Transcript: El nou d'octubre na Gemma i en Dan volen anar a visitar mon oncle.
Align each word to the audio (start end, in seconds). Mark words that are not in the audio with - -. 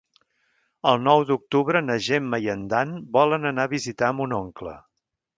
El 0.91 0.95
nou 1.07 1.25
d'octubre 1.31 1.81
na 1.89 1.97
Gemma 2.05 2.39
i 2.45 2.49
en 2.53 2.63
Dan 2.71 2.95
volen 3.17 3.45
anar 3.49 3.67
a 3.69 3.71
visitar 3.75 4.09
mon 4.21 4.33
oncle. 4.39 4.75